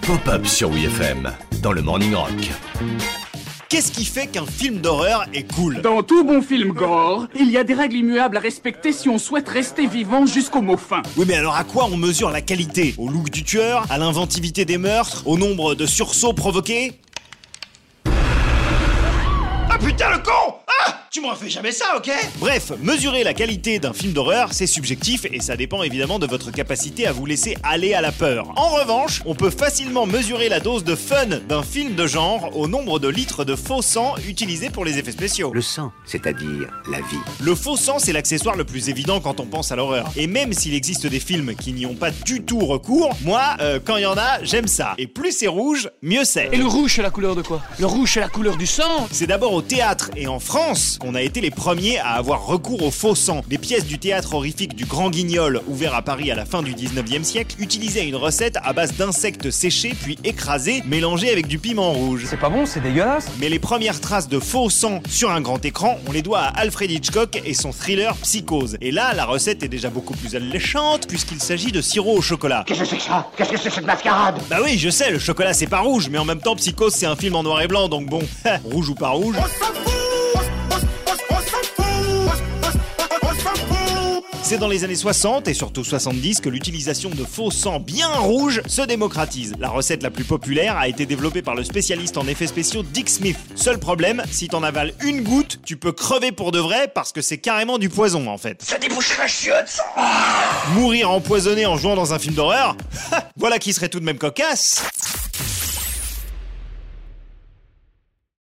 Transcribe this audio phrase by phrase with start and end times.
[0.00, 2.30] Pop-up sur WFM dans le Morning Rock.
[3.68, 5.82] Qu'est-ce qui fait qu'un film d'horreur est cool?
[5.82, 9.18] Dans tout bon film gore, il y a des règles immuables à respecter si on
[9.18, 11.02] souhaite rester vivant jusqu'au mot fin.
[11.18, 12.94] Oui mais alors à quoi on mesure la qualité?
[12.96, 13.84] Au look du tueur?
[13.90, 15.24] À l'inventivité des meurtres?
[15.26, 16.98] Au nombre de sursauts provoqués?
[18.06, 20.32] Ah putain le con
[21.18, 22.10] tu m'en fais jamais ça, ok?
[22.38, 26.52] Bref, mesurer la qualité d'un film d'horreur, c'est subjectif et ça dépend évidemment de votre
[26.52, 28.52] capacité à vous laisser aller à la peur.
[28.56, 32.68] En revanche, on peut facilement mesurer la dose de fun d'un film de genre au
[32.68, 35.50] nombre de litres de faux sang utilisés pour les effets spéciaux.
[35.52, 37.18] Le sang, c'est-à-dire la vie.
[37.40, 40.12] Le faux sang, c'est l'accessoire le plus évident quand on pense à l'horreur.
[40.14, 43.80] Et même s'il existe des films qui n'y ont pas du tout recours, moi, euh,
[43.84, 44.94] quand il y en a, j'aime ça.
[44.98, 46.48] Et plus c'est rouge, mieux c'est.
[46.52, 47.60] Et le rouge, c'est la couleur de quoi?
[47.80, 49.08] Le rouge, c'est la couleur du sang?
[49.10, 52.82] C'est d'abord au théâtre et en France qu'on a été les premiers à avoir recours
[52.82, 53.40] au faux sang.
[53.48, 56.74] Les pièces du théâtre horrifique du Grand Guignol, ouvert à Paris à la fin du
[56.74, 61.92] 19e siècle, utilisaient une recette à base d'insectes séchés puis écrasés, mélangés avec du piment
[61.92, 62.26] rouge.
[62.28, 65.64] C'est pas bon, c'est dégueulasse Mais les premières traces de faux sang sur un grand
[65.64, 68.76] écran, on les doit à Alfred Hitchcock et son thriller Psychose.
[68.82, 72.64] Et là, la recette est déjà beaucoup plus alléchante puisqu'il s'agit de sirop au chocolat.
[72.66, 73.30] Qu'est-ce que c'est que ça?
[73.34, 74.42] Qu'est-ce que c'est cette mascarade?
[74.50, 77.06] Bah oui, je sais, le chocolat c'est pas rouge, mais en même temps Psychose c'est
[77.06, 78.20] un film en noir et blanc, donc bon,
[78.64, 79.36] rouge ou pas rouge?
[84.48, 88.62] C'est dans les années 60 et surtout 70 que l'utilisation de faux sang bien rouge
[88.66, 89.52] se démocratise.
[89.60, 93.10] La recette la plus populaire a été développée par le spécialiste en effets spéciaux Dick
[93.10, 93.36] Smith.
[93.56, 97.20] Seul problème, si t'en avales une goutte, tu peux crever pour de vrai parce que
[97.20, 98.62] c'est carrément du poison en fait.
[98.62, 99.84] Ça débouche la chiotte, ça
[100.72, 102.74] Mourir empoisonné en jouant dans un film d'horreur
[103.36, 104.82] Voilà qui serait tout de même cocasse